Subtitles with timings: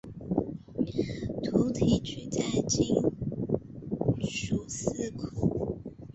[1.43, 3.03] 徙提举在京
[4.19, 5.79] 诸司库务。